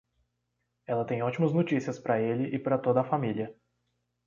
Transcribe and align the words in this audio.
Ela 0.87 1.05
tem 1.05 1.21
ótimas 1.21 1.53
notícias 1.53 1.99
para 1.99 2.19
ele 2.19 2.55
e 2.55 2.57
para 2.57 2.75
toda 2.79 3.01
a 3.01 3.07
família. 3.07 3.55